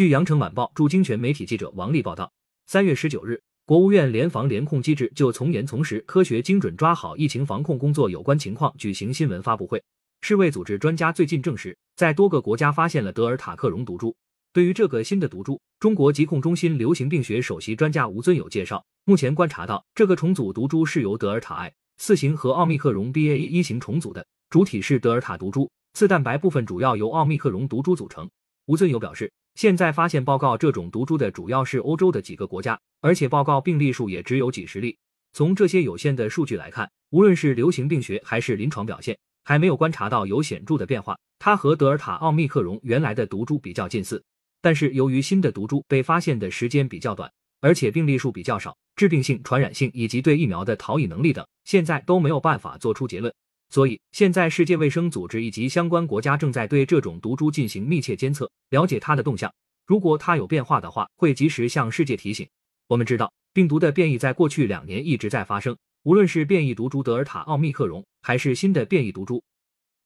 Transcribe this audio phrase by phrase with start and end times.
[0.00, 2.32] 据羊城晚报驻京泉媒体记者王丽报道，
[2.64, 9.84] 三月十九日，国务院联防联控机制就从严从实、科学精准抓好疫情防控工作有关情况举行新闻发布会。
[10.22, 14.16] 世卫组织专家最近证实，在多个国家发现了德尔塔克戎毒株。
[14.54, 28.30] 对于这个新的毒株，中国疾控中心流行病学首席专家吴尊友介绍，目前观察到这个重组毒株是由德尔塔 I 四型和奥密克戎 BA 一型重组的，主体是德尔塔毒株，次蛋白部分主要由奥密克戎毒株组成。
[28.64, 34.96] 吴尊友表示，现在发现报告这种毒株的主要是欧洲的几个国家，而且报告病例数也只有几十例。
[35.32, 39.18] 从这些有限的数据来看，无论是流行病学还是临床表现。
[39.42, 44.22] 还没有观察到有显著的变化，它和德尔塔奥密克戎原来的毒株比较近似，
[44.60, 53.34] 但是由于新的毒株被发现的时间比较短，而且病例数比较少，致病性、传染性以及对疫苗的逃逸能力等，现在都没有办法做出结论。
[53.70, 59.52] 所以现在世界卫生组织以及相关国家正在对这种毒株进行密切监测，了解它的动向。
[59.86, 62.48] 如果它有变化的话，会及时向世界提醒。
[62.88, 65.76] 我们知道，病毒的变异在过去两年一直在发生。
[66.02, 69.42] 无论是变异毒株德尔塔奥密克戎，还是新的变异毒株，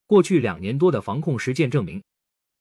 [0.06, 2.02] 过去两年多的防控实践证明，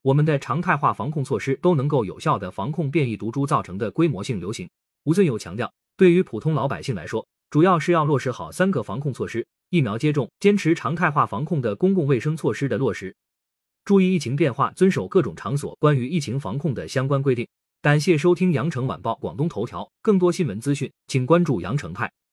[0.04, 4.70] 我们的常态化防控措施都能够有效的防控变异毒株造成的规模性流行。
[5.06, 13.16] 吴尊友强调，对于普通老百姓来说，主要是要落实好三个防控措施：疫苗接种，坚持常态化防控的公共卫生措施的落实，
[13.84, 17.48] 注意疫情变化，遵守各种场所关于疫情防控的相关规定。
[17.82, 22.14] 感谢收听羊城晚报广东头条，更多新闻资讯，请关注羊城派。